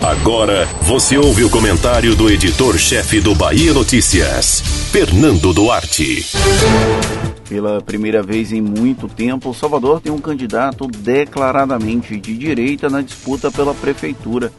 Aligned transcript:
Agora 0.00 0.66
você 0.82 1.18
ouve 1.18 1.44
o 1.44 1.50
comentário 1.50 2.16
do 2.16 2.30
editor-chefe 2.30 3.20
do 3.20 3.34
Bahia 3.34 3.74
Notícias, 3.74 4.60
Fernando 4.90 5.52
Duarte. 5.52 6.24
Pela 7.46 7.82
primeira 7.82 8.22
vez 8.22 8.52
em 8.52 8.62
muito 8.62 9.06
tempo, 9.06 9.52
Salvador 9.52 10.00
tem 10.00 10.10
um 10.10 10.20
candidato 10.20 10.86
declaradamente 10.86 12.18
de 12.18 12.36
direita 12.36 12.88
na 12.88 13.02
disputa 13.02 13.50
pela 13.50 13.74
prefeitura. 13.74 14.50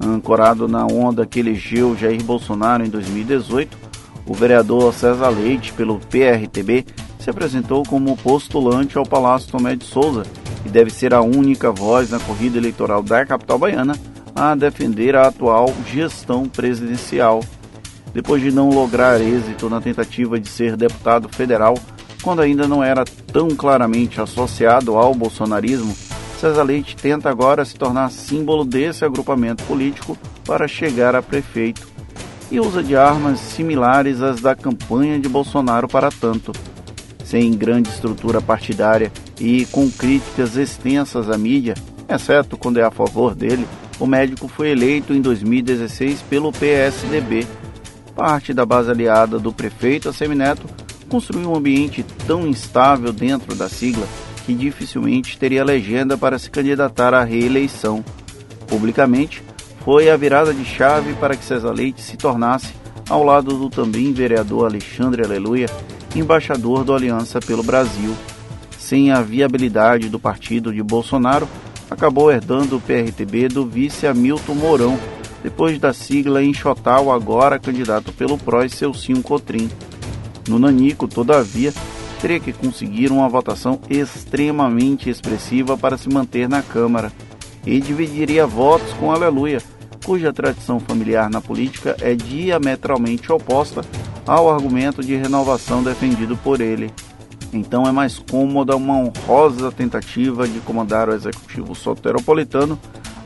Ancorado 0.00 0.66
na 0.66 0.84
onda 0.84 1.24
que 1.24 1.38
elegeu 1.38 1.96
Jair 1.96 2.22
Bolsonaro 2.24 2.84
em 2.84 2.88
2018, 2.88 3.78
o 4.26 4.34
vereador 4.34 4.92
César 4.92 5.28
Leite, 5.28 5.72
pelo 5.72 6.00
PRTB, 6.00 6.84
se 7.20 7.30
apresentou 7.30 7.84
como 7.84 8.16
postulante 8.16 8.98
ao 8.98 9.06
Palácio 9.06 9.52
Tomé 9.52 9.76
de 9.76 9.84
Souza 9.84 10.24
e 10.66 10.68
deve 10.68 10.90
ser 10.90 11.14
a 11.14 11.20
única 11.20 11.70
voz 11.70 12.10
na 12.10 12.18
corrida 12.18 12.58
eleitoral 12.58 13.02
da 13.02 13.24
capital 13.24 13.58
baiana 13.58 13.94
a 14.34 14.54
defender 14.54 15.14
a 15.14 15.28
atual 15.28 15.72
gestão 15.86 16.48
presidencial. 16.48 17.40
Depois 18.12 18.42
de 18.42 18.50
não 18.50 18.70
lograr 18.70 19.20
êxito 19.20 19.68
na 19.68 19.80
tentativa 19.80 20.38
de 20.38 20.48
ser 20.48 20.76
deputado 20.76 21.28
federal, 21.28 21.74
quando 22.22 22.42
ainda 22.42 22.66
não 22.66 22.82
era 22.82 23.04
tão 23.04 23.48
claramente 23.50 24.20
associado 24.20 24.96
ao 24.96 25.14
bolsonarismo, 25.14 25.94
César 26.40 26.62
Leite 26.62 26.96
tenta 26.96 27.30
agora 27.30 27.64
se 27.64 27.74
tornar 27.74 28.10
símbolo 28.10 28.64
desse 28.64 29.04
agrupamento 29.04 29.62
político 29.64 30.16
para 30.44 30.66
chegar 30.68 31.14
a 31.14 31.22
prefeito 31.22 31.86
e 32.50 32.60
usa 32.60 32.82
de 32.82 32.96
armas 32.96 33.40
similares 33.40 34.20
às 34.20 34.40
da 34.40 34.54
campanha 34.54 35.18
de 35.18 35.28
Bolsonaro 35.28 35.88
para 35.88 36.10
tanto. 36.10 36.52
Sem 37.24 37.52
grande 37.52 37.88
estrutura 37.88 38.40
partidária 38.40 39.10
e 39.40 39.64
com 39.66 39.90
críticas 39.90 40.56
extensas 40.56 41.30
à 41.30 41.38
mídia, 41.38 41.74
exceto 42.08 42.56
quando 42.56 42.78
é 42.78 42.82
a 42.82 42.90
favor 42.90 43.34
dele, 43.34 43.66
o 43.98 44.06
médico 44.06 44.48
foi 44.48 44.70
eleito 44.70 45.12
em 45.12 45.20
2016 45.20 46.22
pelo 46.22 46.52
PSDB. 46.52 47.46
Parte 48.14 48.52
da 48.52 48.64
base 48.64 48.90
aliada 48.90 49.38
do 49.38 49.52
prefeito 49.52 50.08
Assemineto 50.08 50.66
construiu 51.08 51.50
um 51.50 51.56
ambiente 51.56 52.04
tão 52.26 52.46
instável 52.46 53.12
dentro 53.12 53.54
da 53.54 53.68
sigla 53.68 54.06
que 54.44 54.54
dificilmente 54.54 55.38
teria 55.38 55.64
legenda 55.64 56.18
para 56.18 56.38
se 56.38 56.50
candidatar 56.50 57.14
à 57.14 57.24
reeleição. 57.24 58.04
Publicamente, 58.66 59.42
foi 59.84 60.10
a 60.10 60.16
virada 60.16 60.52
de 60.52 60.64
chave 60.64 61.14
para 61.14 61.36
que 61.36 61.44
César 61.44 61.72
Leite 61.72 62.00
se 62.00 62.16
tornasse, 62.16 62.74
ao 63.08 63.22
lado 63.22 63.56
do 63.56 63.68
também 63.68 64.12
vereador 64.12 64.66
Alexandre 64.66 65.24
Aleluia, 65.24 65.66
embaixador 66.14 66.84
do 66.84 66.94
Aliança 66.94 67.38
pelo 67.40 67.62
Brasil. 67.62 68.14
Sem 68.78 69.12
a 69.12 69.20
viabilidade 69.20 70.08
do 70.08 70.18
partido 70.18 70.72
de 70.72 70.82
Bolsonaro, 70.82 71.48
acabou 71.94 72.30
herdando 72.30 72.76
o 72.76 72.80
PRTB 72.80 73.48
do 73.48 73.64
vice 73.64 74.06
Hamilton 74.06 74.54
Mourão, 74.54 74.98
depois 75.42 75.78
da 75.78 75.92
sigla 75.92 76.42
enxotal 76.42 77.10
agora 77.10 77.58
candidato 77.58 78.12
pelo 78.12 78.36
PROS 78.36 78.74
Celcinho 78.74 79.22
Cotrim. 79.22 79.70
No 80.48 80.58
Nanico, 80.58 81.08
todavia, 81.08 81.72
teria 82.20 82.40
que 82.40 82.52
conseguir 82.52 83.10
uma 83.10 83.28
votação 83.28 83.80
extremamente 83.88 85.08
expressiva 85.08 85.76
para 85.76 85.96
se 85.96 86.08
manter 86.08 86.48
na 86.48 86.62
Câmara 86.62 87.12
e 87.66 87.80
dividiria 87.80 88.46
votos 88.46 88.92
com 88.94 89.12
Aleluia, 89.12 89.62
cuja 90.04 90.32
tradição 90.32 90.78
familiar 90.80 91.30
na 91.30 91.40
política 91.40 91.96
é 92.00 92.14
diametralmente 92.14 93.32
oposta 93.32 93.82
ao 94.26 94.50
argumento 94.50 95.02
de 95.02 95.14
renovação 95.16 95.82
defendido 95.82 96.36
por 96.36 96.60
ele. 96.60 96.90
Então 97.54 97.86
é 97.86 97.92
mais 97.92 98.18
cômoda 98.18 98.74
uma 98.76 98.96
honrosa 98.96 99.70
tentativa 99.70 100.48
de 100.48 100.58
comandar 100.58 101.08
o 101.08 101.14
executivo 101.14 101.72
soteropolitano 101.72 102.76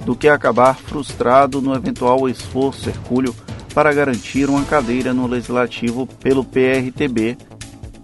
do 0.05 0.15
que 0.15 0.29
acabar 0.29 0.77
frustrado 0.77 1.63
no 1.63 1.75
eventual 1.75 2.29
esforço 2.29 2.91
hercúleo 2.91 3.35
para 3.73 3.91
garantir 3.93 4.51
uma 4.51 4.65
cadeira 4.65 5.15
no 5.15 5.27
legislativo 5.27 6.07
pelo 6.07 6.45
PRTB. 6.45 7.39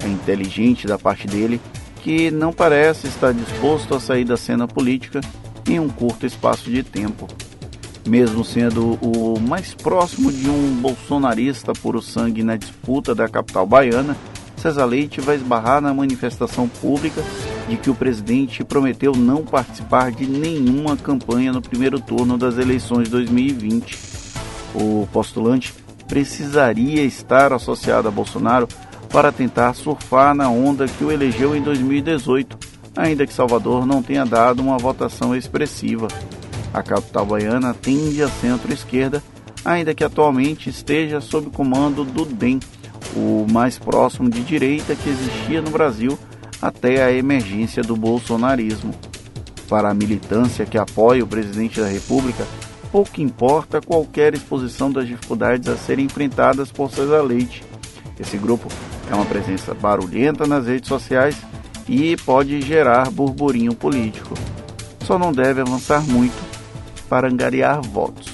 É 0.03 0.09
inteligente 0.09 0.87
da 0.87 0.99
parte 0.99 1.27
dele 1.27 1.61
que 2.01 2.31
não 2.31 2.55
parece 2.55 3.07
estar 3.07 3.35
disposto 3.35 3.95
a 3.95 4.01
sair 4.01 4.25
da 4.25 4.37
cena 4.37 4.67
política 4.67 5.21
em 5.69 5.79
um 5.79 5.91
curto 5.91 6.25
espaço 6.25 6.71
de 6.71 6.83
tempo. 6.83 7.29
Mesmo 8.07 8.45
sendo 8.45 8.99
o 9.03 9.39
mais 9.41 9.75
próximo 9.75 10.33
de 10.33 10.49
um 10.49 10.75
bolsonarista 10.81 11.73
puro 11.75 12.01
sangue 12.01 12.43
na 12.43 12.57
disputa 12.57 13.15
da 13.15 13.29
capital 13.29 13.67
baiana, 13.67 14.17
César 14.65 14.87
Leite 14.87 15.21
vai 15.21 15.37
esbarrar 15.37 15.83
na 15.83 15.93
manifestação 15.93 16.67
pública 16.67 17.23
de 17.69 17.77
que 17.77 17.91
o 17.91 17.95
presidente 17.95 18.65
prometeu 18.65 19.13
não 19.13 19.45
participar 19.45 20.11
de 20.11 20.27
nenhuma 20.27 20.97
campanha 20.97 21.53
no 21.53 21.61
primeiro 21.61 22.01
turno 22.01 22.39
das 22.39 22.57
eleições 22.57 23.11
2020. 23.11 23.99
O 24.75 25.07
postulante 25.13 25.75
precisaria 26.09 27.05
estar 27.05 27.53
associado 27.53 28.09
a 28.09 28.11
Bolsonaro 28.11 28.67
para 29.11 29.31
tentar 29.31 29.75
surfar 29.75 30.35
na 30.35 30.49
onda 30.49 30.89
que 30.89 31.05
o 31.05 31.13
elegeu 31.13 31.55
em 31.55 31.61
2018, 31.61 32.57
ainda 32.97 33.27
que 33.27 33.35
Salvador 33.35 33.85
não 33.85 34.03
tenha 34.03 34.25
dado 34.25 34.63
uma 34.63 34.79
votação 34.79 35.37
expressiva. 35.37 36.09
A 36.73 36.83
capital 36.83 37.27
baiana 37.27 37.75
tende 37.75 38.23
a 38.23 38.29
centro-esquerda, 38.29 39.23
ainda 39.63 39.95
que 39.95 40.03
atualmente 40.03 40.71
esteja 40.71 41.21
sob 41.21 41.51
comando 41.51 42.03
do 42.03 42.25
DEM, 42.25 42.61
o 43.15 43.47
mais 43.51 43.79
próximo 43.79 44.29
de 44.29 44.43
direita 44.43 44.95
que 44.95 45.09
existia 45.09 45.63
no 45.63 45.71
Brasil 45.71 46.19
até 46.61 47.05
a 47.05 47.13
emergência 47.13 47.83
do 47.83 47.97
bolsonarismo. 47.97 48.95
Para 49.69 49.91
a 49.91 49.95
militância 49.95 50.67
que 50.67 50.79
apoia 50.79 51.25
o 51.25 51.27
presidente 51.27 51.81
da 51.81 51.87
República, 51.87 52.45
pouco 52.91 53.21
importa 53.21 53.81
qualquer 53.81 54.35
exposição 54.35 54.91
das 54.91 55.07
dificuldades 55.07 55.69
a 55.69 55.77
serem 55.77 56.07
enfrentadas 56.07 56.71
por 56.71 56.91
César 56.91 57.23
Leite. 57.23 57.65
Esse 58.19 58.37
grupo 58.37 58.69
é 59.11 59.15
uma 59.15 59.25
presença 59.25 59.75
barulhenta 59.75 60.47
nas 60.47 60.67
redes 60.67 60.89
sociais 60.89 61.37
e 61.89 62.17
pode 62.19 62.61
gerar 62.61 63.11
burburinho 63.11 63.75
político. 63.75 64.35
Só 65.05 65.19
não 65.19 65.33
deve 65.33 65.61
avançar 65.61 66.03
muito 66.03 66.41
para 67.09 67.29
angariar 67.29 67.83
votos. 67.83 68.34